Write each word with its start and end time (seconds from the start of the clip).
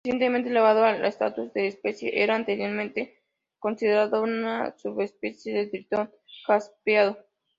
Recientemente 0.03 0.49
elevado 0.49 0.83
al 0.83 1.05
estatus 1.05 1.53
de 1.53 1.67
especie, 1.67 2.23
era 2.23 2.35
anteriormente 2.35 3.21
considerado 3.59 4.23
una 4.23 4.75
subespecie 4.79 5.53
del 5.53 5.69
tritón 5.69 6.11
jaspeado. 6.47 7.19